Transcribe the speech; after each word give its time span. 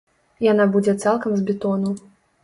Яна 0.43 0.65
будзе 0.75 0.95
цалкам 1.03 1.35
з 1.41 1.45
бетону. 1.49 1.93